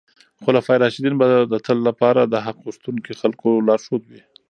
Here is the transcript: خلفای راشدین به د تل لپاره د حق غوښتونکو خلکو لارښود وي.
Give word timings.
خلفای 0.43 0.79
راشدین 0.83 1.15
به 1.19 1.27
د 1.51 1.53
تل 1.65 1.77
لپاره 1.89 2.21
د 2.23 2.35
حق 2.45 2.57
غوښتونکو 2.65 3.11
خلکو 3.21 3.49
لارښود 3.67 4.03
وي. 4.05 4.21